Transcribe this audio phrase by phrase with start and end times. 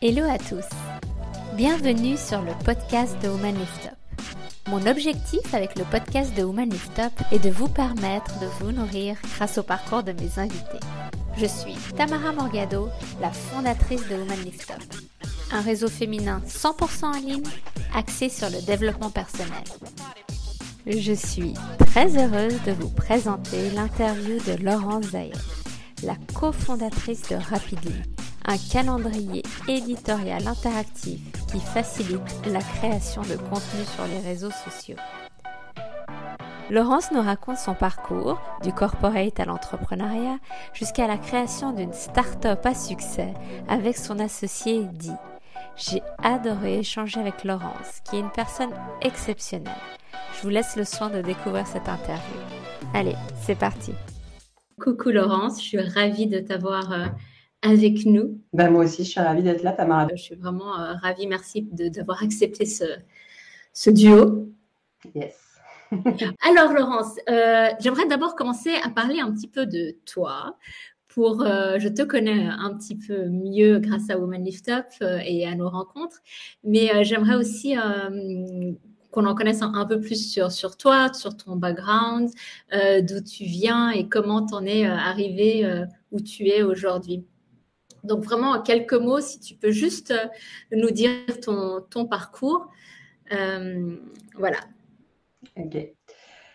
[0.00, 0.64] Hello à tous.
[1.56, 4.22] Bienvenue sur le podcast de Woman Lift Up.
[4.68, 8.70] Mon objectif avec le podcast de Woman Lift Up est de vous permettre de vous
[8.70, 10.78] nourrir grâce au parcours de mes invités.
[11.36, 14.84] Je suis Tamara Morgado, la fondatrice de Woman Lift Up,
[15.50, 17.42] un réseau féminin 100% en ligne
[17.92, 19.64] axé sur le développement personnel.
[20.86, 25.34] Je suis très heureuse de vous présenter l'interview de Laurence Zayed,
[26.04, 28.00] la cofondatrice de Rapidly,
[28.48, 31.20] un calendrier éditorial interactif
[31.52, 34.96] qui facilite la création de contenu sur les réseaux sociaux.
[36.70, 40.38] Laurence nous raconte son parcours, du corporate à l'entrepreneuriat,
[40.72, 43.34] jusqu'à la création d'une start-up à succès
[43.68, 45.12] avec son associé Di.
[45.76, 48.72] J'ai adoré échanger avec Laurence, qui est une personne
[49.02, 49.74] exceptionnelle.
[50.36, 52.40] Je vous laisse le soin de découvrir cette interview.
[52.94, 53.92] Allez, c'est parti.
[54.80, 57.06] Coucou Laurence, je suis ravie de t'avoir euh,
[57.62, 58.40] avec nous.
[58.52, 60.08] Ben moi aussi, je suis ravie d'être là, Tamara.
[60.14, 62.84] Je suis vraiment euh, ravie, merci d'avoir accepté ce,
[63.72, 64.52] ce duo.
[65.14, 65.36] Yes.
[66.46, 70.56] Alors Laurence, euh, j'aimerais d'abord commencer à parler un petit peu de toi.
[71.08, 75.48] Pour, euh, je te connais un petit peu mieux grâce à Woman Lift Up et
[75.48, 76.18] à nos rencontres,
[76.62, 77.74] mais j'aimerais aussi
[79.10, 82.30] qu'on en connaisse un, peu plus sur, sur toi, sur ton background,
[82.70, 85.66] d'où tu viens et comment tu en es arrivé
[86.12, 87.24] où tu es aujourd'hui.
[88.08, 90.26] Donc vraiment, en quelques mots, si tu peux juste euh,
[90.72, 91.10] nous dire
[91.42, 92.68] ton, ton parcours.
[93.32, 93.96] Euh,
[94.34, 94.58] voilà.
[95.56, 95.76] Ok.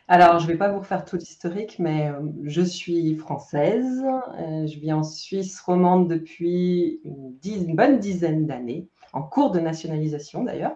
[0.08, 4.04] Alors, je ne vais pas vous refaire tout l'historique, mais euh, je suis française.
[4.38, 7.00] je vis en Suisse romande depuis
[7.44, 10.76] une, bonne dizaine d'années, en cours de nationalisation d'ailleurs.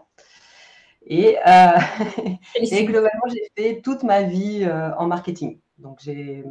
[1.06, 1.38] Et,
[2.56, 5.60] et, globalement, j'ai fait toute ma vie en marketing.
[5.78, 6.44] Donc, j'ai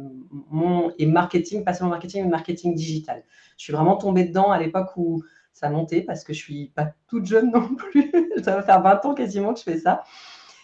[0.49, 3.23] mon et marketing, pas seulement marketing, mais marketing digital.
[3.57, 6.93] Je suis vraiment tombée dedans à l'époque où ça montait parce que je suis pas
[7.07, 8.11] toute jeune non plus.
[8.43, 10.03] ça va faire 20 ans quasiment que je fais ça.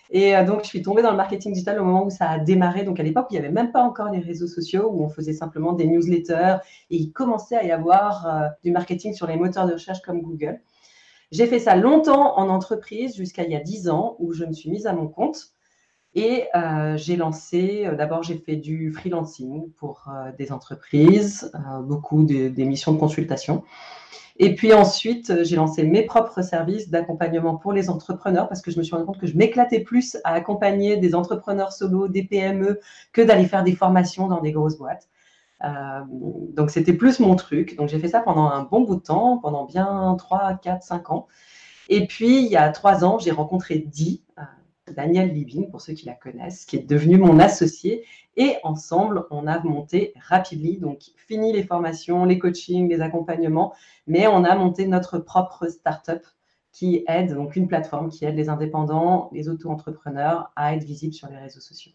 [0.09, 2.39] Et euh, donc, je suis tombée dans le marketing digital au moment où ça a
[2.39, 2.83] démarré.
[2.83, 5.33] Donc, à l'époque, il n'y avait même pas encore les réseaux sociaux où on faisait
[5.33, 6.57] simplement des newsletters
[6.89, 10.21] et il commençait à y avoir euh, du marketing sur les moteurs de recherche comme
[10.21, 10.61] Google.
[11.31, 14.53] J'ai fait ça longtemps en entreprise jusqu'à il y a 10 ans où je me
[14.53, 15.53] suis mise à mon compte.
[16.15, 21.51] Et euh, j'ai lancé, euh, d'abord j'ai fait du freelancing pour euh, des entreprises,
[21.83, 23.63] beaucoup des missions de consultation.
[24.37, 28.79] Et puis ensuite, j'ai lancé mes propres services d'accompagnement pour les entrepreneurs parce que je
[28.79, 32.79] me suis rendu compte que je m'éclatais plus à accompagner des entrepreneurs solo, des PME,
[33.11, 35.07] que d'aller faire des formations dans des grosses boîtes.
[36.55, 37.75] donc c'était plus mon truc.
[37.75, 41.11] Donc j'ai fait ça pendant un bon bout de temps, pendant bien 3, 4, 5
[41.11, 41.27] ans.
[41.89, 44.23] Et puis il y a 3 ans, j'ai rencontré Di,
[44.91, 48.05] Daniel Libin, pour ceux qui la connaissent, qui est devenu mon associé.
[48.35, 53.73] Et ensemble, on a monté Rapidly, donc fini les formations, les coachings, les accompagnements,
[54.07, 56.25] mais on a monté notre propre startup
[56.71, 61.29] qui aide, donc une plateforme qui aide les indépendants, les auto-entrepreneurs à être visibles sur
[61.29, 61.91] les réseaux sociaux.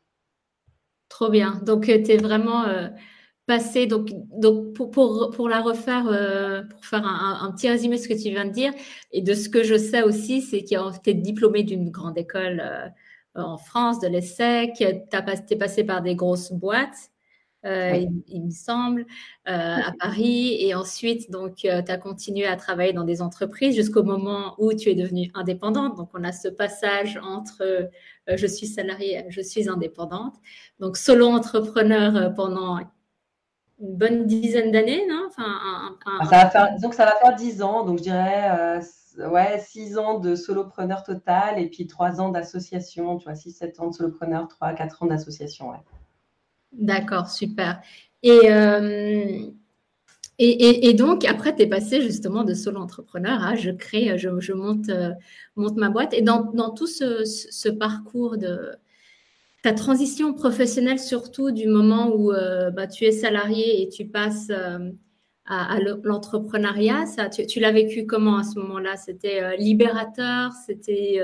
[1.08, 1.60] Trop bien.
[1.64, 2.88] Donc, euh, tu es vraiment euh,
[3.48, 7.96] passer, donc, donc pour, pour, pour la refaire, euh, pour faire un, un, petit résumé
[7.96, 8.72] de ce que tu viens de dire,
[9.10, 12.60] et de ce que je sais aussi, c'est qu'il tu es diplômé d'une grande école
[12.62, 12.88] euh,
[13.34, 17.10] en France, de l'ESSEC, tu es passé par des grosses boîtes,
[17.64, 19.06] euh, il, me semble,
[19.44, 24.56] à Paris, et ensuite, donc, tu as continué à travailler dans des entreprises jusqu'au moment
[24.58, 25.96] où tu es devenue indépendante.
[25.96, 27.88] Donc, on a ce passage entre
[28.28, 30.34] je suis salariée, je suis indépendante.
[30.80, 32.78] Donc, solo entrepreneur pendant
[33.80, 35.28] une bonne dizaine d'années, non?
[35.28, 35.96] Enfin,
[36.28, 39.98] ça va faire, Donc, ça va faire 10 ans, donc je dirais euh, ouais, 6
[39.98, 44.48] ans de solopreneur total et puis 3 ans d'association, tu vois, 6-7 ans de solopreneur,
[44.60, 45.78] 3-4 ans d'association, ouais.
[46.72, 47.80] D'accord, super.
[48.22, 49.46] Et, euh,
[50.40, 54.38] et, et, donc, après, tu es passé justement de solo entrepreneur à je crée, je,
[54.38, 55.12] je monte, euh,
[55.56, 56.14] monte ma boîte.
[56.14, 58.76] Et dans, dans tout ce, ce parcours de,
[59.62, 64.50] ta transition professionnelle, surtout du moment où euh, bah, tu es salarié et tu passes
[64.50, 64.90] euh,
[65.46, 68.96] à, l'entrepreneuriat, ça, tu, l'as vécu comment à ce moment-là?
[68.96, 70.52] C'était euh, libérateur?
[70.66, 71.20] C'était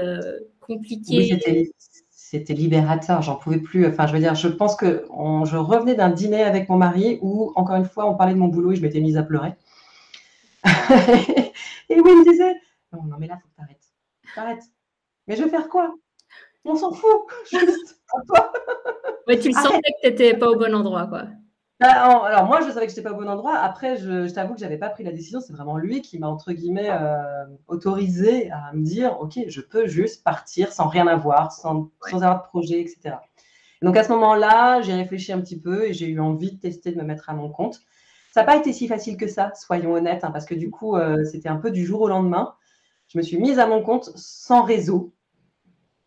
[0.61, 1.19] compliqué?
[1.19, 1.73] Oui,
[2.09, 3.23] c'était libérateur.
[3.23, 3.87] J'en pouvais plus.
[3.87, 5.05] Enfin, je veux dire, je pense que
[5.45, 8.49] je revenais d'un dîner avec mon mari où, encore une fois, on parlait de mon
[8.49, 9.53] boulot et je m'étais mise à pleurer.
[10.65, 12.55] et oui, il me disait
[12.93, 13.85] Non, non, mais là, faut que tu arrêtes.
[14.35, 14.65] T'arrêtes.
[15.29, 15.95] Mais je vais faire quoi?
[16.65, 17.11] On s'en fout.
[17.51, 18.01] Juste
[19.27, 21.25] ouais, tu le sentais que tu n'étais pas au bon endroit, quoi.
[21.81, 23.57] Bah, alors moi, je savais que je n'étais pas au bon endroit.
[23.57, 25.41] Après, je, t'avoue que je n'avais pas pris la décision.
[25.41, 29.87] C'est vraiment lui qui m'a, entre guillemets, euh, autorisé à me dire, OK, je peux
[29.87, 33.17] juste partir sans rien avoir, sans, sans avoir de projet, etc.
[33.83, 36.93] donc à ce moment-là, j'ai réfléchi un petit peu et j'ai eu envie de tester
[36.93, 37.83] de me mettre à mon compte.
[38.33, 40.97] Ça n'a pas été si facile que ça, soyons honnêtes, hein, parce que du coup,
[40.97, 42.55] euh, c'était un peu du jour au lendemain.
[43.09, 45.14] Je me suis mise à mon compte sans réseau,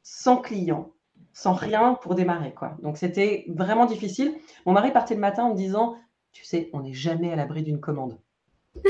[0.09, 0.93] sans client,
[1.33, 2.53] sans rien pour démarrer.
[2.53, 2.77] Quoi.
[2.81, 4.33] Donc, c'était vraiment difficile.
[4.65, 5.97] Mon mari partait le matin en me disant,
[6.31, 8.17] tu sais, on n'est jamais à l'abri d'une commande.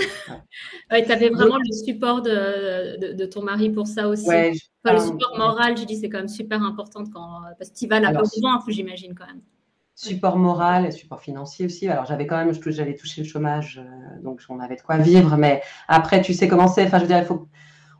[0.91, 1.05] Ouais.
[1.05, 4.27] tu avais vraiment le support de, ton mari pour ça aussi.
[4.29, 7.99] le support moral, je dis, c'est quand même super important quand, parce que tu vas
[7.99, 8.23] là-bas
[8.67, 9.41] j'imagine quand même.
[9.95, 11.87] Support moral et support financier aussi.
[11.87, 15.35] Alors j'avais quand même, j'avais touché le chômage, euh, donc on avait de quoi vivre.
[15.37, 16.85] Mais après, tu sais comment c'est.
[16.85, 17.47] Enfin, je veux dire, il faut,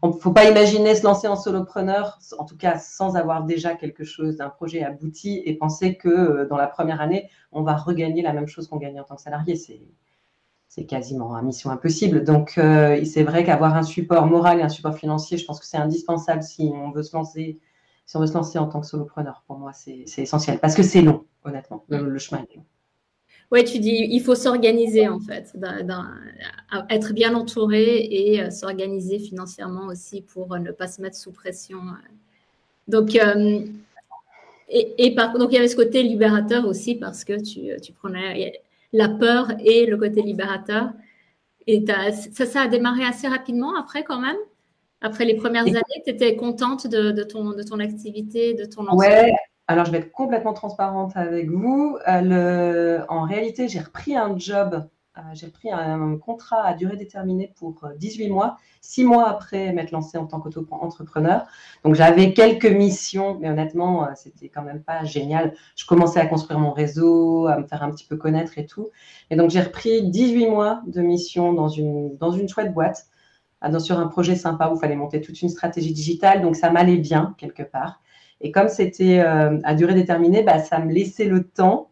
[0.02, 4.04] on faut pas imaginer se lancer en solopreneur, en tout cas sans avoir déjà quelque
[4.04, 8.22] chose, d'un projet abouti et penser que euh, dans la première année, on va regagner
[8.22, 9.56] la même chose qu'on gagnait en tant que salarié.
[9.56, 9.82] C'est
[10.78, 12.24] c'est quasiment une mission impossible.
[12.24, 15.66] Donc, euh, c'est vrai qu'avoir un support moral et un support financier, je pense que
[15.66, 17.60] c'est indispensable si on veut se lancer,
[18.06, 19.44] si on veut se lancer en tant que solopreneur.
[19.48, 21.84] Pour moi, c'est essentiel parce que c'est long, honnêtement.
[21.90, 22.66] Le, chemin est long.
[23.52, 25.54] Oui, tu dis, il faut s'organiser en fait,
[26.90, 31.80] être bien entouré et euh, s'organiser financièrement aussi pour ne pas se mettre sous pression.
[32.90, 33.62] Donc, euh,
[34.70, 38.62] et, par, donc il y avait ce côté libérateur aussi parce que tu, tu prenais,
[38.92, 40.90] la peur et le côté libérateur.
[41.68, 41.86] Et
[42.34, 44.38] ça, ça a démarré assez rapidement après quand même?
[45.00, 48.98] Après les premières années, tu étais contente de, ton, de ton activité, de ton lancement
[48.98, 49.32] Ouais,
[49.68, 51.98] alors je vais être complètement transparente avec vous.
[52.08, 54.88] Euh, en réalité, j'ai repris un job
[55.18, 59.74] euh, j'ai pris un contrat à durée déterminée pour 18 euh, mois, six mois après
[59.74, 61.48] m'être lancée en tant qu'entrepreneur.
[61.84, 65.56] Donc j'avais quelques missions, mais honnêtement, c'était quand même pas génial.
[65.76, 68.90] Je commençais à construire mon réseau, à me faire un petit peu connaître et tout.
[69.32, 73.08] Et donc j'ai repris 18 mois de mission dans une, dans une chouette boîte,
[73.80, 76.44] sur un projet sympa où il fallait monter toute une stratégie digitale.
[76.44, 78.02] Donc ça m'allait bien quelque part.
[78.42, 81.92] Et comme c'était à durée déterminée, bah, ça me laissait le temps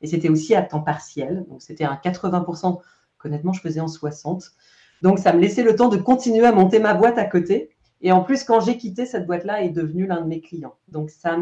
[0.00, 1.44] et c'était aussi à temps partiel.
[1.48, 2.80] Donc, c'était un 80%,
[3.24, 4.52] honnêtement, je faisais en 60.
[5.02, 7.70] Donc, ça me laissait le temps de continuer à monter ma boîte à côté.
[8.00, 10.74] Et en plus, quand j'ai quitté, cette boîte-là est devenue l'un de mes clients.
[10.88, 11.36] Donc, ça,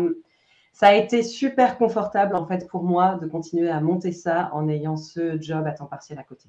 [0.73, 4.69] ça a été super confortable, en fait, pour moi de continuer à monter ça en
[4.69, 6.49] ayant ce job à temps partiel à côté.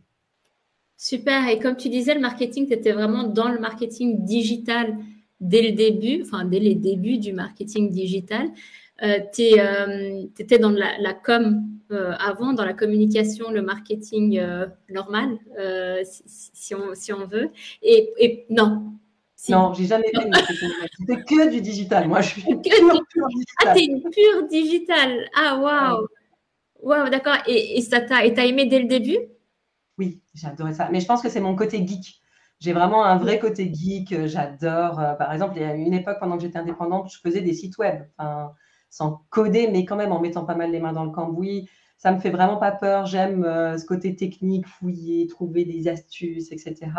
[0.98, 1.48] Super.
[1.48, 4.98] Et comme tu disais, le marketing, tu étais vraiment dans le marketing digital
[5.42, 8.48] dès le début, enfin, dès les débuts du marketing digital.
[9.04, 14.40] Euh, tu euh, étais dans la, com euh, avant, dans la communication, le marketing
[14.90, 15.38] normal,
[16.04, 17.50] si, on, si on veut.
[17.82, 18.94] Et, et non,
[19.50, 20.30] Non, j'ai jamais fait
[21.00, 22.08] C'était que du digital.
[22.08, 23.66] Moi, je suis que pure, digital.
[23.66, 25.30] Ah, t'es une pure digital.
[25.36, 26.08] Ah, waouh.
[26.84, 27.38] Waouh, d'accord.
[27.48, 29.18] Et, et ça t'a aimé dès le début?
[29.98, 30.90] Oui, j'adorais ça.
[30.92, 32.21] Mais je pense que c'est mon côté geek.
[32.62, 34.28] J'ai vraiment un vrai côté geek.
[34.28, 34.96] J'adore.
[35.18, 37.78] par exemple, il y a une époque, pendant que j'étais indépendante, je faisais des sites
[37.78, 38.04] web.
[38.90, 41.68] Sans coder, mais quand même en mettant pas mal les mains dans le cambouis.
[42.02, 43.06] Ça me fait vraiment pas peur.
[43.06, 46.92] J'aime euh, ce côté technique, fouiller, trouver des astuces, etc.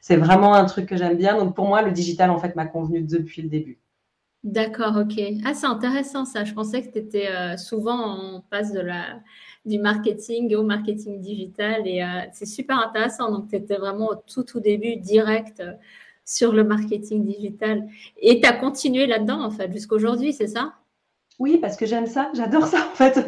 [0.00, 1.36] C'est vraiment un truc que j'aime bien.
[1.36, 3.80] Donc pour moi, le digital, en fait, m'a convenu depuis le début.
[4.44, 5.20] D'accord, ok.
[5.44, 6.44] Ah, c'est intéressant ça.
[6.44, 9.20] Je pensais que tu étais euh, souvent on passe de la,
[9.64, 13.30] du marketing au marketing digital et euh, c'est super intéressant.
[13.30, 15.62] Donc, tu étais vraiment au tout, tout début direct
[16.24, 17.86] sur le marketing digital
[18.18, 20.74] et tu as continué là-dedans en fait jusqu'à aujourd'hui, c'est ça?
[21.40, 23.18] Oui, parce que j'aime ça, j'adore ça en fait.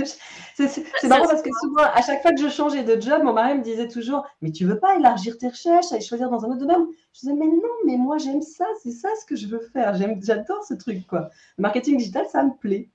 [0.54, 3.58] C'est marrant parce que souvent, à chaque fois que je changeais de job, mon mari
[3.58, 6.60] me disait toujours Mais tu veux pas élargir tes recherches, aller choisir dans un autre
[6.60, 6.86] domaine?
[7.12, 9.94] Je disais Mais non, mais moi j'aime ça, c'est ça ce que je veux faire.
[10.20, 11.30] J'adore ce truc quoi.
[11.58, 12.88] Le marketing digital, ça me plaît.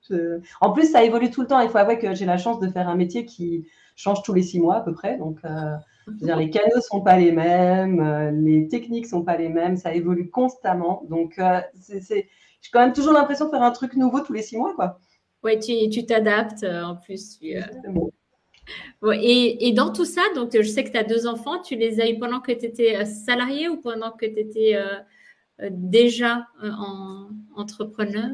[0.60, 1.60] En plus, ça évolue tout le temps.
[1.60, 3.66] Il faut avouer que j'ai la chance de faire un métier qui
[3.96, 5.18] change tous les six mois à peu près.
[5.18, 5.76] Donc, euh,
[6.06, 9.48] je veux dire, les canaux sont pas les mêmes, euh, les techniques sont pas les
[9.48, 11.04] mêmes, ça évolue constamment.
[11.08, 12.28] Donc, euh, c'est
[12.62, 14.98] j'ai quand même toujours l'impression de faire un truc nouveau tous les six mois, quoi.
[15.44, 17.38] Oui, tu t'adaptes euh, en plus.
[17.42, 19.12] Euh.
[19.12, 22.08] et, dans tout ça, donc je sais que tu as deux enfants, tu les as
[22.08, 24.78] eu pendant que tu étais euh, salarié ou pendant que tu étais
[25.70, 28.30] déjà en entrepreneur,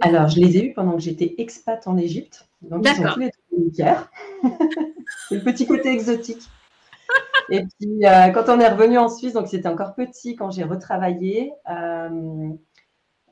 [0.00, 2.48] Alors, je les ai eus pendant que j'étais expat en Égypte.
[2.62, 3.70] Donc, ils sont tous les deux
[5.28, 6.42] C'est le petit côté exotique.
[7.50, 8.00] Et puis,
[8.34, 11.52] quand on est revenu en Suisse, donc c'était encore petit quand j'ai retravaillé.
[11.70, 12.50] Euh,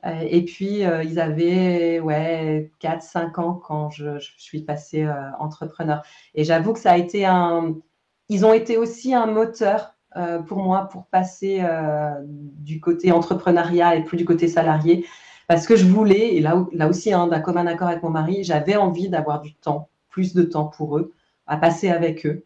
[0.03, 6.03] et puis, euh, ils avaient ouais, 4-5 ans quand je, suis passée euh, entrepreneur.
[6.35, 7.75] Et j'avoue que ça a été un.
[8.29, 9.95] Ils ont été aussi un moteur
[10.47, 11.63] pour moi pour passer
[12.25, 15.05] du côté entrepreneuriat et plus du côté salarié.
[15.47, 18.43] Parce que je voulais, et là, là aussi, hein, d'un commun accord avec mon mari,
[18.43, 21.13] j'avais envie d'avoir du temps, plus de temps pour eux,
[21.47, 22.45] à passer avec eux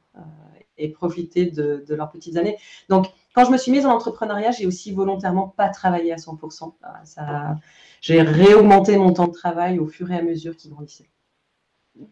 [0.77, 2.57] et profiter de, de leurs petites années.
[2.89, 6.73] Donc, quand je me suis mise en entrepreneuriat, j'ai aussi volontairement pas travaillé à 100%.
[7.03, 7.55] Ça,
[7.99, 11.09] j'ai réaugmenté mon temps de travail au fur et à mesure qu'il grandissait.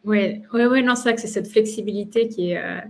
[0.03, 2.81] Oui, oui, oui, non, c'est vrai que c'est cette flexibilité qui est, euh,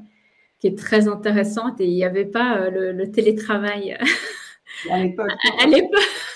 [0.59, 3.97] qui est très intéressante et il n'y avait pas le, télétravail.
[4.89, 5.29] À l'époque.
[5.59, 6.01] À l'époque.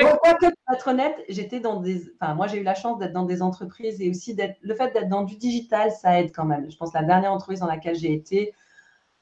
[0.00, 2.02] pour être honnête, j'étais dans des.
[2.20, 4.58] Enfin, moi, j'ai eu la chance d'être dans des entreprises et aussi d'être.
[4.60, 6.70] Le fait d'être dans du digital, ça aide quand même.
[6.70, 8.52] Je pense que la dernière entreprise dans laquelle j'ai été,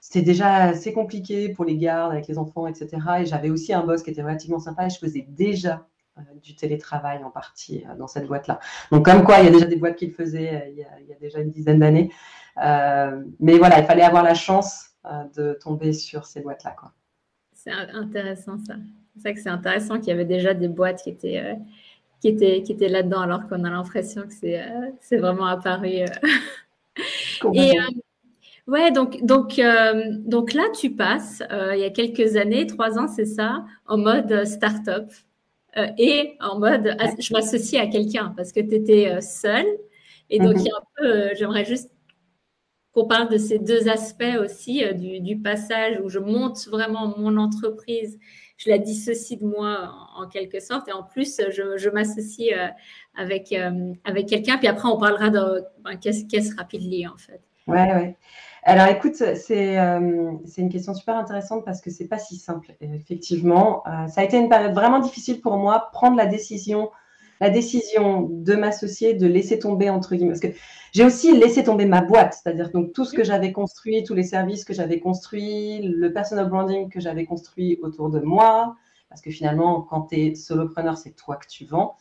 [0.01, 2.89] c'était déjà assez compliqué pour les gardes avec les enfants, etc.
[3.21, 5.87] Et j'avais aussi un boss qui était relativement sympa et je faisais déjà
[6.19, 8.61] euh, du télétravail en partie euh, dans cette boîte-là.
[8.91, 11.13] Donc, comme quoi, il y a déjà des boîtes qui le faisaient euh, il, y
[11.13, 12.11] a, déjà une dizaine d'années.
[12.57, 14.87] mais voilà, il fallait avoir la chance
[15.37, 16.75] de tomber sur ces boîtes-là.
[17.53, 18.75] C'est intéressant ça.
[19.15, 21.57] C'est ça que c'est intéressant qu'il y avait déjà des boîtes qui étaient,
[22.21, 26.05] qui étaient, qui étaient là-dedans, alors qu'on a l'impression que c'est, vraiment apparu.
[27.55, 27.77] Et
[28.71, 29.61] ouais, donc, donc,
[30.27, 34.45] donc là, tu passes, il y a quelques années, trois ans, c'est ça, en mode
[34.45, 35.11] start-up
[35.77, 39.67] et en mode je m'associe à quelqu'un parce que tu étais seule.
[40.33, 41.91] Et donc, il y a un peu, j'aimerais juste
[42.93, 47.37] qu'on parle de ces deux aspects aussi, euh, du, passage où je monte vraiment mon
[47.37, 48.19] entreprise,
[48.57, 52.67] je la dissocie de moi en, quelque sorte, et en plus, je, m'associe euh,
[53.17, 57.41] avec, euh, avec quelqu'un, puis après, on parlera de ben, qu'est-ce qu'est-ce Rapidly, en fait.
[57.67, 58.17] Ouais, ouais.
[58.63, 63.83] Alors écoute, c'est une question super intéressante parce que c'est pas si simple, effectivement.
[64.09, 66.91] ça a été une période vraiment difficile pour moi, prendre la décision
[67.41, 70.59] la décision de m'associer, de laisser tomber, entre guillemets, parce que
[70.93, 74.65] j'ai aussi laissé tomber ma boîte, c'est-à-dire tout ce que j'avais construit, tous les services
[74.65, 78.77] que j'avais construits, le personal branding que j'avais construit autour de moi,
[79.09, 81.97] parce que finalement, quand tu es solopreneur, c'est toi que tu vends.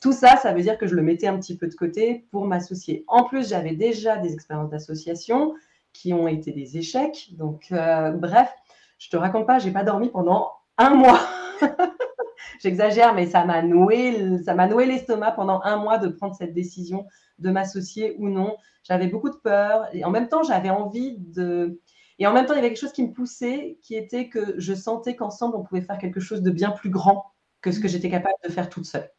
[0.00, 2.46] Tout ça, ça veut dire que je le mettais un petit peu de côté pour
[2.46, 3.04] m'associer.
[3.06, 5.54] En plus, j'avais déjà des expériences d'association
[5.92, 7.28] qui ont été des échecs.
[7.32, 8.52] Donc, euh, bref,
[8.98, 11.20] je te raconte pas, j'ai pas dormi pendant un mois.
[12.60, 16.54] J'exagère, mais ça m'a noué, ça m'a noué l'estomac pendant un mois de prendre cette
[16.54, 17.06] décision
[17.38, 18.56] de m'associer ou non.
[18.82, 21.80] J'avais beaucoup de peur et en même temps, j'avais envie de.
[22.18, 24.54] Et en même temps, il y avait quelque chose qui me poussait, qui était que
[24.58, 27.32] je sentais qu'ensemble, on pouvait faire quelque chose de bien plus grand
[27.62, 29.10] que ce que j'étais capable de faire toute seule.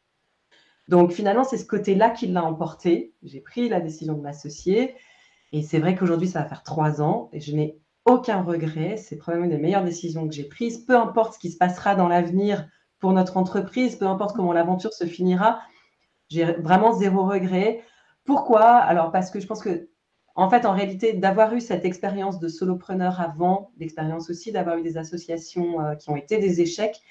[0.87, 3.15] Donc finalement, c'est ce côté-là qui l'a emporté.
[3.23, 4.95] J'ai pris la décision de m'associer.
[5.51, 8.97] Et c'est vrai qu'aujourd'hui, ça va faire trois ans et je n'ai aucun regret.
[8.97, 10.79] C'est probablement une des meilleures décisions que j'ai prises.
[10.79, 12.67] Peu importe ce qui se passera dans l'avenir
[12.99, 15.59] pour notre entreprise, peu importe comment l'aventure se finira,
[16.29, 17.83] j'ai vraiment zéro regret.
[18.23, 18.63] Pourquoi?
[18.63, 19.89] Alors parce que je pense que,
[20.35, 24.83] en fait, en réalité, d'avoir eu cette expérience de solopreneur avant, l'expérience aussi d'avoir eu
[24.83, 27.01] des associations euh, qui ont été des échecs,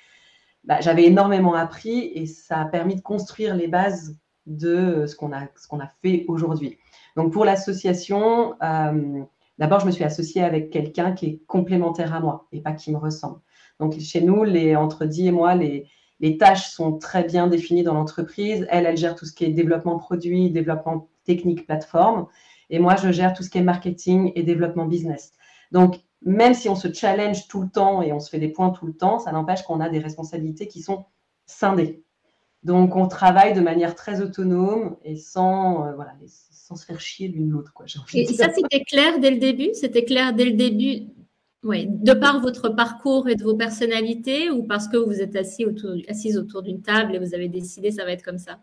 [0.64, 4.16] bah, j'avais énormément appris et ça a permis de construire les bases
[4.46, 6.78] de ce qu'on a, ce qu'on a fait aujourd'hui.
[7.16, 9.22] Donc pour l'association, euh,
[9.58, 12.92] d'abord, je me suis associée avec quelqu'un qui est complémentaire à moi et pas qui
[12.92, 13.40] me ressemble.
[13.78, 15.86] Donc chez nous, les, entre Di et moi, les,
[16.20, 18.66] les tâches sont très bien définies dans l'entreprise.
[18.70, 22.26] Elle, elle gère tout ce qui est développement produit, développement technique, plateforme.
[22.68, 25.32] Et moi, je gère tout ce qui est marketing et développement business.
[25.72, 28.70] Donc, même si on se challenge tout le temps et on se fait des points
[28.70, 31.06] tout le temps, ça n'empêche qu'on a des responsabilités qui sont
[31.46, 32.04] scindées.
[32.62, 37.28] Donc, on travaille de manière très autonome et sans, euh, voilà, sans se faire chier
[37.28, 37.72] l'une l'autre.
[38.12, 39.70] Et ça, c'était clair dès le début?
[39.72, 41.06] C'était clair dès le début
[41.62, 45.66] oui, de par votre parcours et de vos personnalités ou parce que vous êtes assis
[45.66, 48.60] autour, assise autour d'une table et vous avez décidé ça va être comme ça?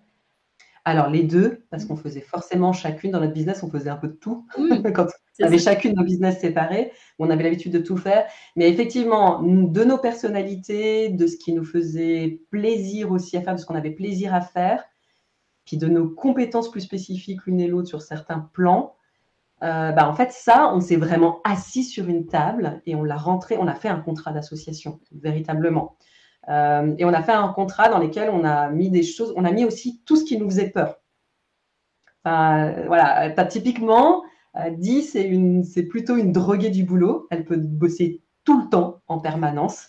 [0.87, 4.07] Alors les deux, parce qu'on faisait forcément chacune dans notre business, on faisait un peu
[4.07, 4.47] de tout.
[4.95, 5.07] Quand
[5.41, 8.25] on avait chacune nos business séparés, on avait l'habitude de tout faire.
[8.55, 13.59] Mais effectivement, de nos personnalités, de ce qui nous faisait plaisir aussi à faire, de
[13.59, 14.85] ce qu'on avait plaisir à faire,
[15.65, 18.95] puis de nos compétences plus spécifiques l'une et l'autre sur certains plans,
[19.63, 23.17] euh, bah, en fait, ça, on s'est vraiment assis sur une table et on l'a
[23.17, 25.97] rentré, on a fait un contrat d'association, véritablement.
[26.49, 29.45] Euh, et on a fait un contrat dans lequel on a mis des choses, on
[29.45, 30.99] a mis aussi tout ce qui nous faisait peur.
[32.23, 34.23] Enfin, voilà, typiquement,
[34.55, 34.71] euh,
[35.63, 37.27] c'est plutôt une droguée du boulot.
[37.31, 39.87] Elle peut bosser tout le temps, en permanence,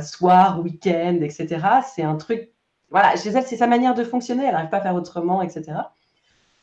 [0.00, 1.58] soir, week-end, etc.
[1.94, 2.52] C'est un truc,
[2.90, 4.44] voilà, chez elle, c'est sa manière de fonctionner.
[4.44, 5.72] Elle n'arrive pas à faire autrement, etc.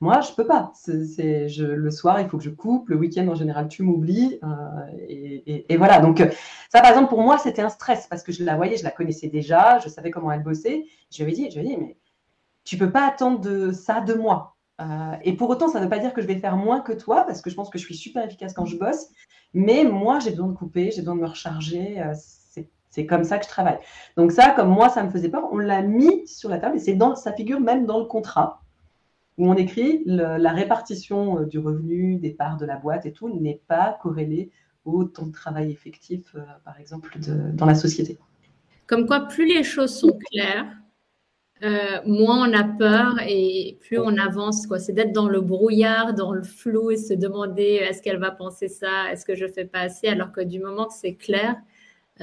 [0.06, 0.72] Moi, je peux pas.
[0.76, 2.90] C'est, le soir, il faut que je coupe.
[2.90, 4.38] Le week-end, en général, tu m'oublies.
[4.44, 5.98] Euh, et, voilà.
[5.98, 6.30] Donc, euh,
[6.70, 8.92] ça, par exemple, pour moi, c'était un stress parce que je la voyais, je la
[8.92, 10.86] connaissais déjà, je savais comment elle bossait.
[11.10, 11.98] Je lui avais dit, je lui ai dit, mais
[12.64, 14.56] tu peux pas attendre de ça de moi.
[14.80, 16.94] Euh, et pour autant, ça ne veut pas dire que je vais faire moins que
[16.94, 19.08] toi parce que je pense que je suis super efficace quand je bosse.
[19.56, 22.00] Mais moi, j'ai besoin de couper, j'ai besoin de me recharger.
[22.92, 23.80] c'est comme ça que je travaille.
[24.18, 26.80] Donc ça, comme moi, ça me faisait peur, on l'a mis sur la table et
[26.80, 28.62] c'est dans, ça figure même dans le contrat
[29.38, 33.30] où on écrit la répartition euh, du revenu, des parts de la boîte et tout
[33.30, 34.52] n'est pas corrélée
[34.86, 37.18] au temps de travail effectif, euh, par exemple,
[37.54, 38.18] dans la société.
[38.88, 40.68] Comme quoi, plus les choses sont claires,
[41.64, 44.68] euh, moins on a peur et plus on avance.
[44.80, 48.68] C'est d'être dans le brouillard, dans le flou et se demander est-ce qu'elle va penser
[48.68, 51.56] ça, est-ce que je fais pas assez, alors que du moment que c'est clair,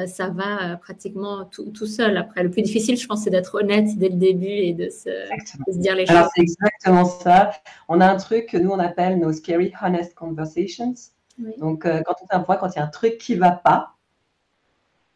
[0.06, 2.16] ça va euh, pratiquement tout, tout, seul.
[2.16, 5.10] Après, le plus difficile, je pense, c'est d'être honnête dès le début et de se,
[5.78, 6.16] dire les choses.
[6.16, 7.50] Alors, c'est exactement ça.
[7.88, 10.94] On a un truc que nous, on appelle nos scary honest conversations.
[11.58, 13.96] Donc, quand on fait un point, quand il y a un truc qui va pas,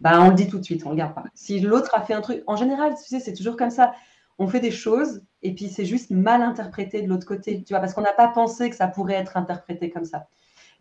[0.01, 1.25] bah, on le dit tout de suite, on ne le garde pas.
[1.35, 3.95] Si l'autre a fait un truc, en général, tu sais, c'est toujours comme ça.
[4.39, 7.81] On fait des choses et puis c'est juste mal interprété de l'autre côté, tu vois,
[7.81, 10.27] parce qu'on n'a pas pensé que ça pourrait être interprété comme ça.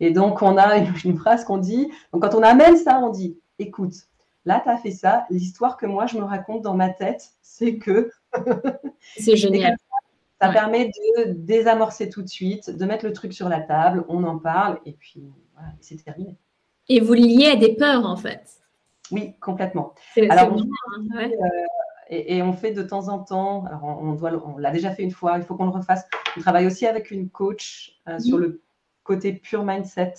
[0.00, 3.38] Et donc, on a une, phrase qu'on dit, donc quand on amène ça, on dit,
[3.58, 3.94] écoute,
[4.44, 7.78] là, tu as fait ça, l'histoire que moi, je me raconte dans ma tête, c'est
[7.78, 8.10] que...
[9.16, 9.76] c'est génial.
[10.40, 14.22] Ça, permet de désamorcer tout de suite, de mettre le truc sur la table, on
[14.24, 16.36] en parle, et puis voilà, c'est terminé.
[16.88, 18.60] Et vous liez à des peurs, en fait.
[19.10, 19.94] Oui, complètement.
[20.28, 20.62] Alors, on,
[21.16, 21.48] hein, euh,
[22.10, 25.10] et, on fait de temps en temps, alors on, doit, on l'a déjà fait une
[25.10, 26.06] fois, il faut qu'on le refasse.
[26.36, 28.62] On travaille aussi avec une coach euh, sur le
[29.04, 30.14] côté pure mindset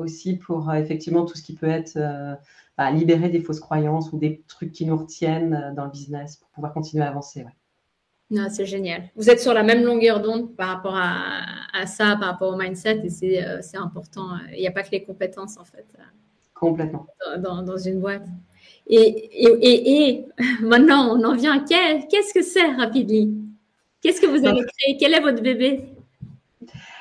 [0.00, 1.98] aussi pour euh, effectivement tout ce qui peut être
[2.76, 6.48] bah, libérer des fausses croyances ou des trucs qui nous retiennent dans le business pour
[6.50, 7.44] pouvoir continuer à avancer.
[8.30, 8.48] Ouais.
[8.50, 9.10] c'est génial.
[9.16, 13.02] Vous êtes sur la même longueur d'onde par rapport à, ça, par rapport au mindset,
[13.04, 14.30] et c'est important.
[14.52, 15.86] Il n'y a pas que les compétences, en fait.
[16.54, 17.06] Complètement.
[17.38, 18.26] Dans, une boîte.
[18.86, 20.26] Et, et, et,
[20.60, 23.34] maintenant, on en vient à qu'est-ce que c'est Rapidly?
[24.00, 24.96] Qu'est-ce que vous avez créé?
[24.98, 25.84] Quel est votre bébé?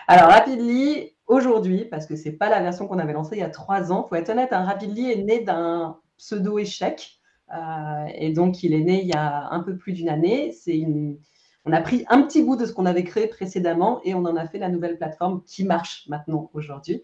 [0.08, 3.43] Alors, Rapidly, aujourd'hui, parce que ce n'est pas la version qu'on avait lancée il y
[3.43, 7.19] a trois ans, il faut être honnête, un Rapidly est né d'un pseudo-échec.
[7.53, 10.51] Euh, et donc, il est né il y a un peu plus d'une année.
[10.51, 11.17] C'est une...
[11.65, 14.38] On a pris un petit bout de ce qu'on avait créé précédemment et on en
[14.38, 17.03] a fait la nouvelle plateforme qui marche maintenant aujourd'hui.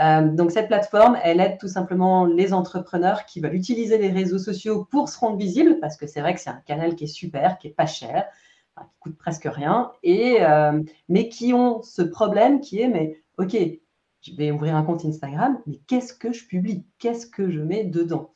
[0.00, 4.38] Euh, donc cette plateforme, elle aide tout simplement les entrepreneurs qui veulent utiliser les réseaux
[4.38, 7.06] sociaux pour se rendre visibles, parce que c'est vrai que c'est un canal qui est
[7.06, 8.26] super, qui est pas cher,
[8.76, 13.56] qui coûte presque rien, et euh, mais qui ont ce problème qui est mais ok,
[14.22, 16.86] je vais ouvrir un compte Instagram, mais qu'est-ce que je publie?
[16.98, 18.32] Qu'est-ce que je mets dedans?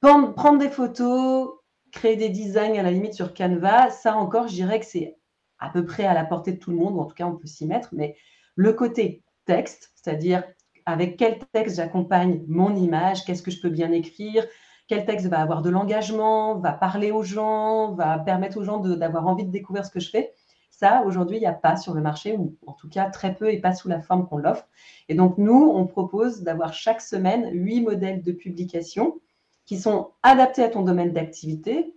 [0.00, 1.50] Prendre des photos,
[1.92, 5.16] créer des designs à la limite sur Canva, ça encore, je dirais que c'est
[5.58, 7.36] à peu près à la portée de tout le monde, ou en tout cas on
[7.36, 8.16] peut s'y mettre, mais
[8.54, 10.42] le côté texte, c'est-à-dire
[10.84, 14.44] avec quel texte j'accompagne mon image, qu'est-ce que je peux bien écrire,
[14.88, 19.26] quel texte va avoir de l'engagement, va parler aux gens, va permettre aux gens d'avoir
[19.26, 20.34] envie de découvrir ce que je fais.
[20.76, 23.52] Ça, aujourd'hui, il n'y a pas sur le marché, ou en tout cas très peu
[23.52, 24.68] et pas sous la forme qu'on l'offre.
[25.08, 29.20] Et donc, nous, on propose d'avoir chaque semaine huit modèles de publication
[29.66, 31.94] qui sont adaptés à ton domaine d'activité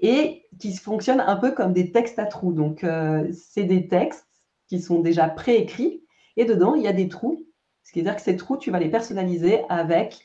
[0.00, 2.52] et qui fonctionnent un peu comme des textes à trous.
[2.52, 4.28] Donc, euh, c'est des textes
[4.68, 6.04] qui sont déjà préécrits
[6.36, 7.44] et dedans, il y a des trous
[7.84, 10.20] ce qui veut dire que ces trous, tu vas les personnaliser avec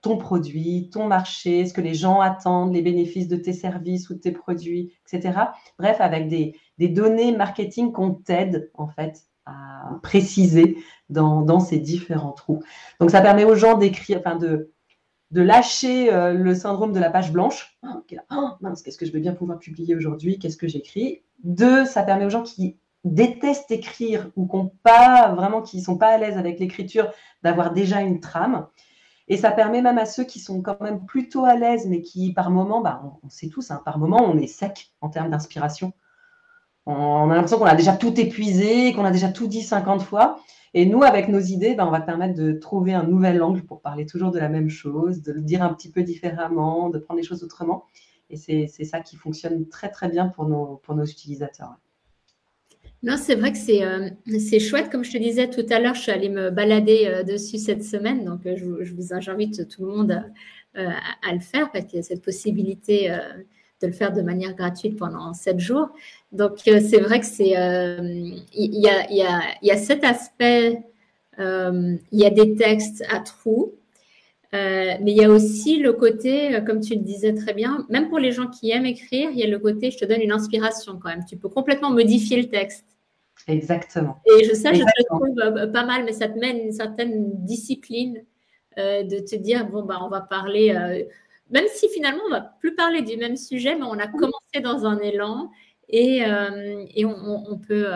[0.00, 4.14] ton produit, ton marché, ce que les gens attendent, les bénéfices de tes services ou
[4.14, 5.38] de tes produits, etc.
[5.78, 10.78] Bref, avec des, données marketing qu'on t'aide en fait à préciser
[11.10, 12.62] dans, ces différents trous.
[13.00, 14.70] Donc, ça permet aux gens d'écrire, enfin de,
[15.30, 17.78] lâcher euh, le syndrome de la page blanche.
[17.84, 20.38] Oh, mince, qu'est-ce que je vais bien pouvoir publier aujourd'hui?
[20.38, 21.22] Qu'est-ce que j'écris?
[21.44, 24.48] Deux, ça permet aux gens qui détestent écrire ou
[25.64, 27.10] qui sont pas à l'aise avec l'écriture
[27.42, 28.66] d'avoir déjà une trame
[29.32, 32.34] et ça permet même à ceux qui sont quand même plutôt à l'aise mais qui
[32.34, 35.94] par moment bah, on, sait tous hein, par moment on est sec en termes d'inspiration.
[36.84, 40.40] On, a l'impression qu'on a déjà tout épuisé qu'on a déjà tout dit 50 fois.
[40.74, 43.80] Et nous avec nos idées bah, on va permettre de trouver un nouvel angle pour
[43.80, 47.18] parler toujours de la même chose de le dire un petit peu différemment de prendre
[47.18, 47.86] les choses autrement.
[48.28, 51.78] Et c'est ça qui fonctionne très très bien pour nos utilisateurs
[53.02, 54.88] non, c'est vrai que c'est euh, c'est chouette.
[54.90, 57.82] Comme je te disais tout à l'heure, je suis allée me balader euh, dessus cette
[57.82, 58.24] semaine.
[58.24, 60.24] Donc, euh, je, vous invite tout le monde
[60.76, 63.10] à, le faire parce qu'il y a cette possibilité
[63.82, 65.90] de le faire de manière gratuite pendant sept jours.
[66.30, 70.82] Donc, c'est vrai que c'est il y, y, y a cet aspect,
[71.38, 73.74] il y a des textes à trous.
[74.52, 78.18] mais il y a aussi le côté, comme tu le disais très bien, même pour
[78.18, 80.98] les gens qui aiment écrire, il y a le côté, je te donne une inspiration
[80.98, 81.26] quand même.
[81.28, 82.91] Tu peux complètement modifier le texte.
[83.48, 84.20] Exactement.
[84.26, 87.44] Et je sais, je te trouve euh, pas mal, mais ça te mène une certaine
[87.44, 88.24] discipline
[88.78, 91.04] euh, de te dire bon, bah, on va parler, euh,
[91.50, 94.86] même si finalement on va plus parler du même sujet, mais on a commencé dans
[94.86, 95.50] un élan
[95.88, 96.22] et,
[96.94, 97.86] et on, peut,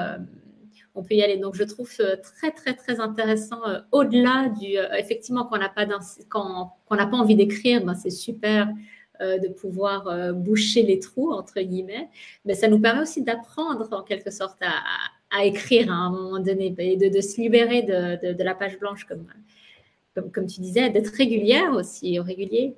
[0.95, 1.39] on peut y aller.
[1.39, 4.77] Donc je trouve très, très, très intéressant au-delà du.
[4.99, 5.87] effectivement, quand on n'a pas,
[6.29, 8.69] quand, on n'a pas envie d'écrire, ben, c'est super.
[9.19, 12.11] de pouvoir boucher les trous, entre guillemets,
[12.45, 14.83] mais ça nous permet aussi d'apprendre en quelque sorte à,
[15.39, 19.27] à écrire à un moment donné et de, se libérer de, la page blanche, comme,
[20.33, 22.75] comme, tu disais, d'être régulière aussi, régulier.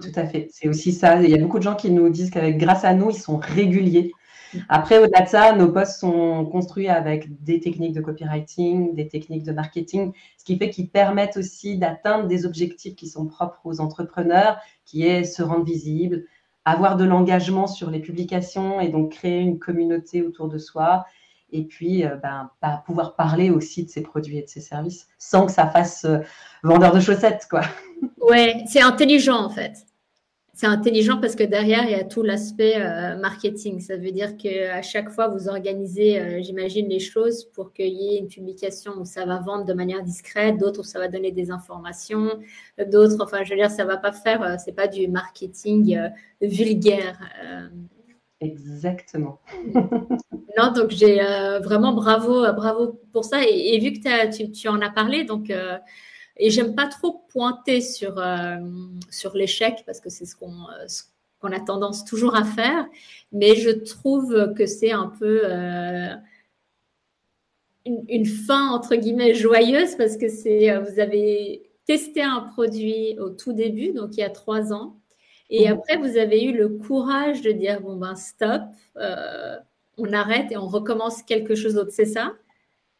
[0.00, 0.48] Tout à fait.
[0.50, 1.22] C'est aussi ça.
[1.22, 3.36] Il y a beaucoup de gens qui nous disent qu'avec grâce à nous, ils sont
[3.36, 4.12] réguliers.
[4.68, 9.42] Après, au-delà de ça, nos posts sont construits avec des techniques de copywriting, des techniques
[9.42, 13.80] de marketing, ce qui fait qu'ils permettent aussi d'atteindre des objectifs qui sont propres aux
[13.80, 16.24] entrepreneurs, qui est se rendre visible,
[16.64, 21.04] avoir de l'engagement sur les publications et donc créer une communauté autour de soi.
[21.54, 22.50] Et puis, euh, ben,
[22.84, 26.18] pouvoir parler aussi de ses produits et de ses services sans que ça fasse euh,
[26.64, 27.62] vendeur de chaussettes, quoi.
[28.20, 29.72] Ouais, c'est intelligent en fait
[30.56, 33.80] c'est intelligent parce que derrière, il y a tout l'aspect euh, marketing.
[33.80, 38.18] Ça veut dire qu'à chaque fois, vous organisez, j'imagine, les choses pour qu'il y ait
[38.18, 41.50] une publication où ça va vendre de manière discrète, d'autres où ça va donner des
[41.50, 42.38] informations,
[42.86, 45.98] d'autres, enfin, je veux dire, ça va pas faire, c'est pas du marketing
[46.40, 47.18] vulgaire.
[48.40, 49.40] Exactement.
[49.72, 51.16] non, donc j'ai
[51.62, 53.42] vraiment bravo, bravo pour ça.
[53.48, 55.50] Et, vu que tu, en as parlé, donc
[56.36, 58.56] et j'aime pas trop pointer sur, euh,
[59.10, 60.86] sur l'échec parce que c'est ce qu'on euh,
[61.40, 62.86] qu'on a tendance toujours à faire.
[63.32, 66.14] Mais je trouve que c'est un peu euh,
[67.84, 73.28] une, une, fin, entre guillemets, joyeuse parce que c'est vous avez testé un produit au
[73.28, 74.98] tout début, donc il y a trois ans.
[75.50, 75.72] Et mmh.
[75.72, 78.62] après, vous avez eu le courage de dire, bon, ben, stop,
[79.96, 81.92] on arrête et on recommence quelque chose d'autre.
[81.92, 82.32] C'est ça?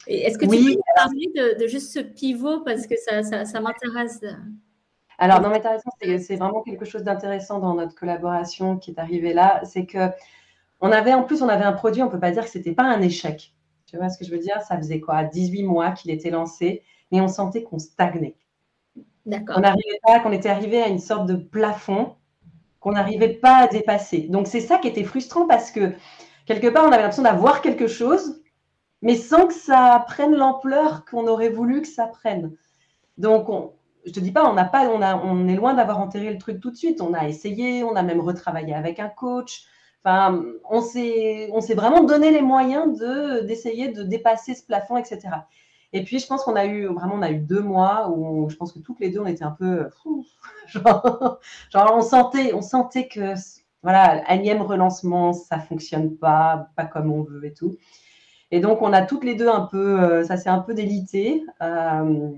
[0.07, 2.61] Est-ce que tu peux parler de, juste ce pivot?
[2.61, 4.20] Parce que ça, ça, m'intéresse
[5.18, 8.90] Alors, non, mais tu as raison, c'est vraiment quelque chose d'intéressant dans notre collaboration qui
[8.90, 9.62] est arrivé là.
[9.64, 10.11] C'est que
[10.80, 12.59] on avait, en plus, on avait un produit, on ne peut pas dire que ce
[12.59, 13.54] n'était pas un échec.
[13.87, 14.61] Tu vois ce que je veux dire?
[14.62, 15.24] Ça faisait quoi?
[15.24, 18.37] 18 mois qu'il était lancé, mais on sentait qu'on stagnait.
[19.24, 19.57] D'accord.
[19.57, 22.16] On n'arrivait pas, qu'on était arrivé à une sorte de plafond
[22.84, 24.26] qu'on n'arrivait pas à dépasser.
[24.28, 25.94] Donc, c'est ça qui était frustrant parce que
[26.44, 28.42] quelque part, on avait l'impression d'avoir quelque chose,
[29.00, 32.52] mais sans que ça prenne l'ampleur qu'on aurait voulu que ça prenne.
[33.16, 33.48] Donc,
[34.04, 36.36] je te dis pas, on n'a pas, on, a, on est loin d'avoir enterré le
[36.36, 37.00] truc tout de suite.
[37.00, 39.64] On a essayé, on a même retravaillé avec un coach.
[40.04, 45.20] Enfin, on s'est, vraiment donné les moyens de, d'essayer de dépasser ce plafond, etc.
[45.94, 48.57] Et puis, je pense qu'on a eu vraiment, on a eu deux mois où je
[48.57, 49.88] pense que toutes les deux, on était un peu,
[50.66, 51.38] genre,
[51.72, 53.35] on sentait, on sentait que,
[53.85, 57.76] voilà, énième relancement, ça fonctionne pas, pas comme on veut et tout.
[58.50, 61.44] Et donc, on a toutes les deux un peu, euh, ça s'est un peu délité.
[61.62, 62.28] Euh,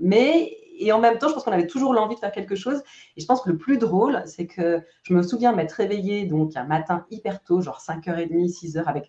[0.00, 2.82] mais, et en même temps, je pense qu'on avait toujours l'envie de faire quelque chose.
[3.16, 6.56] Et je pense que le plus drôle, c'est que je me souviens m'être réveillée donc
[6.56, 9.08] un matin hyper tôt, genre 5h30, 6h, avec,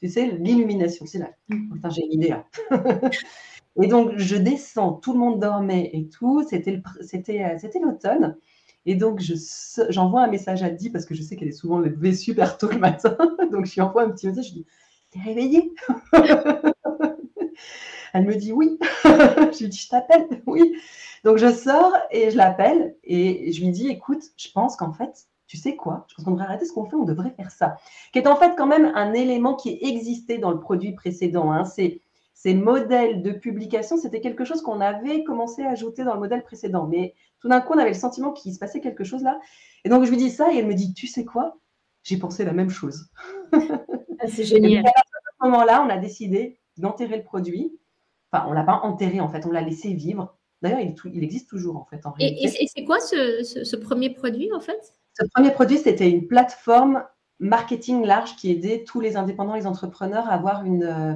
[0.00, 1.06] tu sais, l'illumination.
[1.06, 1.30] C'est là.
[1.48, 1.72] Mm.
[1.74, 2.44] Putain, j'ai une idée là.
[3.82, 6.44] et donc, je descends, tout le monde dormait et tout.
[6.48, 6.80] C'était
[7.42, 8.36] euh, l'automne.
[8.86, 9.22] Et donc,
[9.88, 12.68] j'envoie un message à Di parce que je sais qu'elle est souvent levée super tôt
[12.68, 13.16] le matin.
[13.50, 14.48] donc, je lui envoie un petit message.
[14.48, 14.66] Je dis
[15.10, 15.72] T'es réveillée?
[18.12, 18.78] Elle me dit oui.
[19.04, 20.42] je lui dis Je t'appelle?
[20.46, 20.76] Oui.
[21.24, 25.26] Donc je sors et je l'appelle et je lui dis Écoute, je pense qu'en fait,
[25.46, 26.06] tu sais quoi?
[26.08, 27.76] Je pense qu'on devrait arrêter ce qu'on fait, on devrait faire ça.
[28.12, 31.52] Qui est en fait quand même un élément qui existait dans le produit précédent.
[31.52, 31.64] Hein.
[31.64, 36.42] Ces modèles de publication, c'était quelque chose qu'on avait commencé à ajouter dans le modèle
[36.42, 36.86] précédent.
[36.86, 39.38] Mais tout d'un coup, on avait le sentiment qu'il se passait quelque chose là.
[39.84, 41.58] Et donc, je lui dis ça et elle me dit, tu sais quoi?
[42.02, 43.06] J'ai pensé la même chose.
[44.20, 44.86] Ah, c'est génial.
[44.86, 45.02] à
[45.40, 47.76] ce moment-là, on a décidé d'enterrer le produit.
[48.30, 50.38] Enfin, on ne l'a pas enterré, en fait, on l'a laissé vivre.
[50.62, 52.06] D'ailleurs, il, existe toujours, en fait.
[52.06, 54.94] En et, et c'est quoi ce, premier produit, en fait?
[55.18, 57.04] Ce premier produit, c'était une plateforme
[57.38, 61.14] marketing large qui aidait tous les indépendants, les entrepreneurs à avoir une, euh,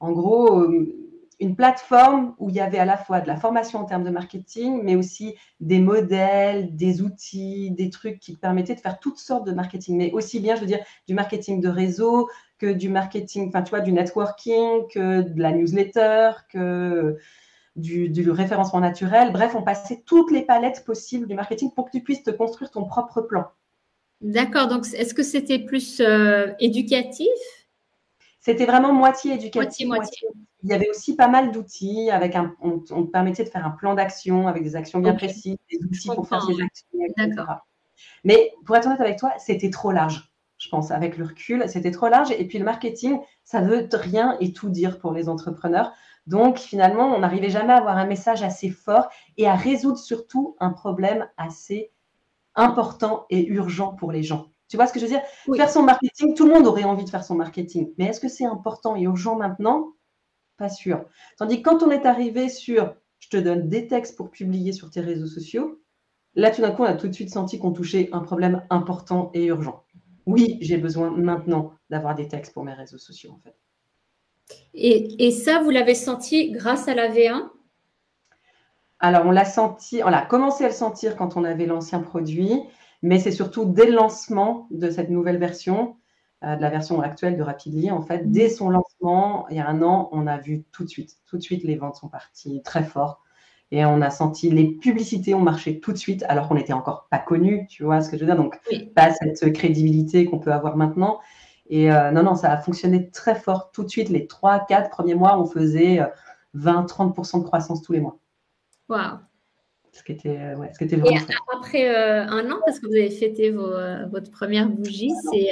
[0.00, 1.06] en gros, euh,
[1.38, 4.10] une plateforme où il y avait à la fois de la formation en termes de
[4.10, 9.46] marketing, mais aussi des modèles, des outils, des trucs qui permettaient de faire toutes sortes
[9.46, 13.48] de marketing, mais aussi bien, je veux dire, du marketing de réseau que du marketing,
[13.48, 17.18] enfin, tu vois, du networking, que de la newsletter, que
[17.76, 19.32] du, du référencement naturel.
[19.32, 22.70] Bref, on passait toutes les palettes possibles du marketing pour que tu puisses te construire
[22.70, 23.46] ton propre plan.
[24.20, 24.68] D'accord.
[24.68, 27.28] Donc, est-ce que c'était plus euh, éducatif?
[28.40, 29.88] C'était vraiment moitié éducatif.
[29.88, 30.28] Moitié,
[30.62, 32.10] Il y avait aussi pas mal d'outils.
[32.10, 35.56] Avec un, on, te permettait de faire un plan d'action avec des actions bien précises,
[35.70, 37.44] des outils pour faire ces actions, etc.
[38.24, 40.32] Mais pour être honnête avec toi, c'était trop large.
[40.58, 42.30] Je pense, avec le recul, c'était trop large.
[42.30, 45.92] Et puis le marketing, ça veut rien et tout dire pour les entrepreneurs.
[46.26, 50.56] Donc finalement, on n'arrivait jamais à avoir un message assez fort et à résoudre surtout
[50.58, 51.92] un problème assez
[52.54, 54.50] important et urgent pour les gens.
[54.68, 55.22] Tu vois ce que je veux dire?
[55.54, 57.92] Faire son marketing, tout le monde aurait envie de faire son marketing.
[57.98, 59.92] Mais est-ce que c'est important et urgent maintenant?
[60.56, 61.04] Pas sûr.
[61.38, 64.90] Tandis que quand on est arrivé sur je te donne des textes pour publier sur
[64.90, 65.80] tes réseaux sociaux,
[66.34, 69.30] là tout d'un coup, on a tout de suite senti qu'on touchait un problème important
[69.34, 69.85] et urgent.
[70.26, 73.56] Oui, j'ai besoin maintenant d'avoir des textes pour mes réseaux sociaux en fait.
[74.74, 77.48] Et, et ça, vous l'avez senti grâce à la V1
[79.00, 82.52] Alors, on l'a senti, on a commencé à le sentir quand on avait l'ancien produit,
[83.02, 85.96] mais c'est surtout dès le lancement de cette nouvelle version,
[86.44, 89.68] euh, de la version actuelle de Rapidly, en fait, dès son lancement, il y a
[89.68, 92.62] un an, on a vu tout de suite, tout de suite, les ventes sont parties
[92.62, 93.22] très fort.
[93.72, 97.08] Et on a senti les publicités ont marché tout de suite, alors qu'on n'était encore
[97.10, 98.36] pas connu, tu vois ce que je veux dire?
[98.36, 98.56] Donc,
[98.94, 101.20] pas cette crédibilité qu'on peut avoir maintenant.
[101.68, 104.08] Et euh, non, non, ça a fonctionné très fort tout de suite.
[104.08, 106.00] Les 3, 4 premiers mois, on faisait
[106.56, 108.18] 20-30% euh, de croissance tous les mois.
[108.88, 109.18] Waouh!
[109.90, 111.16] Ce qui était, euh, ouais, ce qui était vraiment.
[111.16, 113.72] Et après un an, parce que vous avez fêté vos,
[114.10, 115.48] votre première bougie, c'est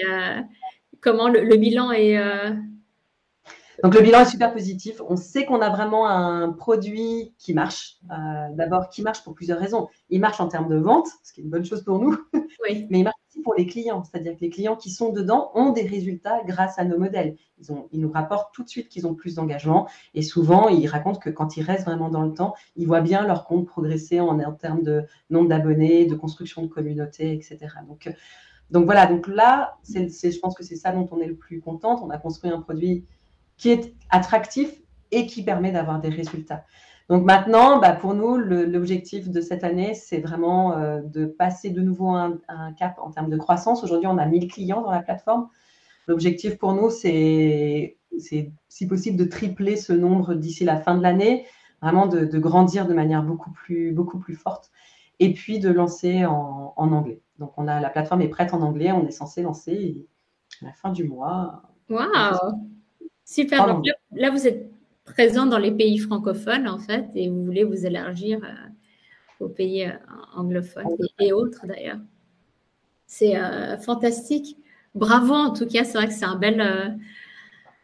[1.00, 2.16] comment le, le, bilan est
[3.84, 5.02] donc le bilan est super positif.
[5.10, 7.98] On sait qu'on a vraiment un produit qui marche.
[8.10, 9.88] Euh, d'abord, qui marche pour plusieurs raisons.
[10.08, 12.16] Il marche en termes de vente, ce qui est une bonne chose pour nous,
[12.64, 12.86] oui.
[12.88, 14.02] mais il marche aussi pour les clients.
[14.02, 17.36] C'est-à-dire que les clients qui sont dedans ont des résultats grâce à nos modèles.
[17.58, 20.86] Ils, ont, ils nous rapportent tout de suite qu'ils ont plus d'engagement et souvent, ils
[20.86, 24.18] racontent que quand ils restent vraiment dans le temps, ils voient bien leur compte progresser
[24.18, 27.58] en, en termes de nombre d'abonnés, de construction de communauté, etc.
[27.86, 28.10] Donc,
[28.70, 32.02] donc voilà, donc là, je pense que c'est ça dont on est le plus content.
[32.02, 33.04] On a construit un produit
[33.56, 34.70] qui est attractif
[35.10, 36.64] et qui permet d'avoir des résultats.
[37.08, 41.82] Donc maintenant, bah, pour nous, l'objectif de cette année, c'est vraiment euh, de passer de
[41.82, 43.84] nouveau un, un, cap en termes de croissance.
[43.84, 45.48] Aujourd'hui, on a 1000 clients dans la plateforme.
[46.06, 47.96] L'objectif pour nous, c'est
[48.68, 51.46] si possible de tripler ce nombre d'ici la fin de l'année,
[51.82, 54.70] vraiment de, de, grandir de manière beaucoup plus, beaucoup plus forte,
[55.20, 57.20] et puis de lancer en, en, anglais.
[57.38, 60.06] Donc on a la plateforme est prête en anglais, on est censé lancer
[60.62, 61.62] à la fin du mois.
[61.90, 62.73] Waouh
[63.24, 63.66] Super.
[63.66, 64.70] Donc là, vous êtes
[65.04, 69.84] présent dans les pays francophones, en fait, et vous voulez vous élargir euh, aux pays
[69.84, 69.92] euh,
[70.34, 71.98] anglophones et, autres, d'ailleurs.
[73.06, 74.56] C'est euh, fantastique.
[74.94, 75.84] Bravo, en tout cas.
[75.84, 76.98] C'est vrai que c'est un bel,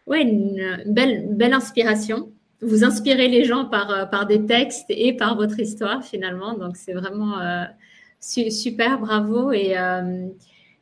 [0.07, 2.33] ouais, une, belle, belle inspiration.
[2.62, 6.57] Vous inspirez les gens par, par des textes et par votre histoire, finalement.
[6.57, 7.38] Donc, c'est vraiment
[8.20, 9.00] super.
[9.00, 9.50] Bravo.
[9.50, 9.74] Et,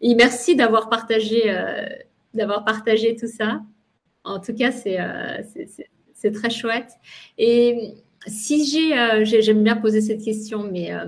[0.00, 1.54] et merci d'avoir partagé,
[2.34, 3.62] d'avoir partagé tout ça.
[4.24, 5.42] En tout cas, euh,
[6.14, 6.92] c'est très chouette.
[7.38, 7.94] Et
[8.26, 11.06] si euh, j'ai, j'aime bien poser cette question, mais euh,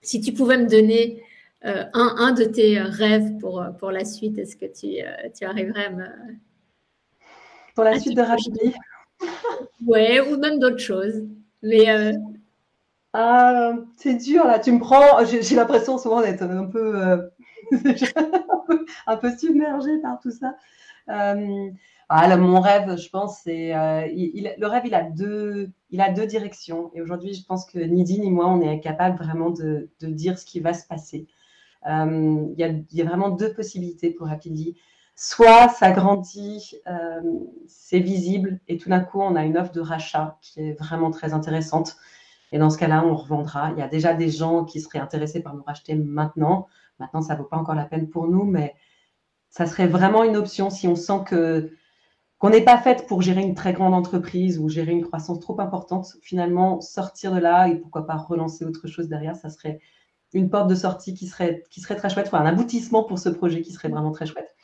[0.00, 1.22] si tu pouvais me donner
[1.62, 5.02] un, un, de tes rêves pour, pour la suite, est-ce que tu,
[5.36, 6.06] tu arriverais à me.
[7.74, 8.72] Pour la suite de Rapidly
[9.86, 11.24] Ouais, ou même d'autres choses.
[11.62, 12.12] Mais.
[13.12, 15.24] Ah, c'est dur là, tu me prends.
[15.24, 17.30] J'ai l'impression souvent d'être un peu,
[19.06, 20.54] un peu submergée par tout ça.
[22.08, 26.26] Ah, mon rêve, je pense, c'est euh, le rêve, il a deux, il a deux
[26.26, 26.90] directions.
[26.94, 30.06] Et aujourd'hui, je pense que ni Dine ni moi, on est incapable vraiment de, de,
[30.06, 31.26] dire ce qui va se passer.
[31.88, 34.76] Euh, il, y a, il, y a, vraiment deux possibilités pour Rapidly.
[35.16, 37.20] Soit ça grandit, euh,
[37.66, 41.10] c'est visible, et tout d'un coup, on a une offre de rachat qui est vraiment
[41.10, 41.96] très intéressante.
[42.52, 43.72] Et dans ce cas-là, on revendra.
[43.72, 46.68] Il y a déjà des gens qui seraient intéressés par nous racheter maintenant.
[47.00, 48.76] Maintenant, ça ne vaut pas encore la peine pour nous, mais
[49.50, 51.72] ça serait vraiment une option si on sent que
[52.38, 55.58] qu'on n'est pas faite pour gérer une très grande entreprise ou gérer une croissance trop
[55.60, 59.80] importante, finalement, sortir de là et pourquoi pas relancer autre chose derrière, ça serait
[60.32, 63.28] une porte de sortie qui serait, qui serait très chouette, enfin, un aboutissement pour ce
[63.28, 64.54] projet qui serait vraiment très chouette.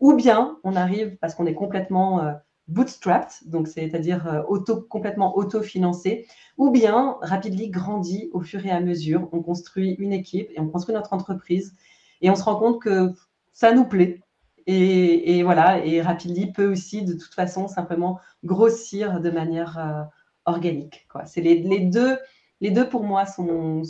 [0.00, 2.32] Ou bien, on arrive, parce qu'on est complètement euh,
[2.68, 8.80] bootstrapped, donc c'est-à-dire euh, auto, complètement autofinancé, ou bien Rapidly grandit au fur et à
[8.80, 11.76] mesure, on construit une équipe et on construit notre entreprise
[12.22, 13.12] et on se rend compte que
[13.52, 14.20] ça nous plaît,
[14.66, 20.02] et, voilà, et Rapidly peut aussi, de toute façon, simplement grossir de manière euh,
[20.44, 21.06] organique.
[21.26, 22.16] C'est les, deux,
[22.60, 23.82] les deux, pour moi, sont,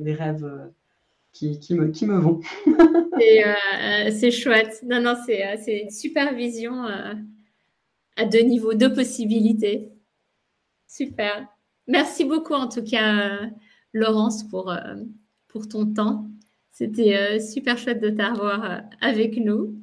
[0.00, 0.68] des rêves euh,
[1.32, 2.40] qui, qui, me, qui me vont.
[3.14, 4.82] Euh, c'est chouette.
[4.84, 6.86] Non, non, c'est une super vision
[8.16, 9.92] à deux niveaux, deux possibilités.
[10.88, 11.46] Super.
[11.86, 13.38] Merci beaucoup, en tout cas,
[13.92, 14.74] Laurence, pour,
[15.46, 16.26] pour ton temps.
[16.72, 19.81] C'était super chouette de t'avoir avec nous.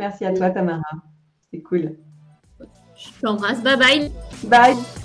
[0.00, 0.80] Merci à toi, Tamara.
[1.50, 1.96] C'est cool.
[2.96, 3.62] Je t'embrasse.
[3.62, 4.12] Bye bye.
[4.44, 4.99] Bye.